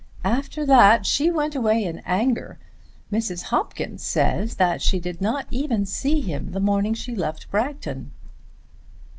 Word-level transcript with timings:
After 0.25 0.65
that 0.65 1.05
she 1.05 1.29
went 1.29 1.53
away 1.55 1.83
in 1.83 1.99
anger. 2.07 2.57
Mrs. 3.11 3.43
Hopkins 3.43 4.01
says 4.01 4.55
that 4.55 4.81
she 4.81 4.99
did 4.99 5.21
not 5.21 5.45
even 5.51 5.85
see 5.85 6.21
him 6.21 6.53
the 6.53 6.59
morning 6.59 6.95
she 6.95 7.15
left 7.15 7.51
Bragton." 7.51 8.09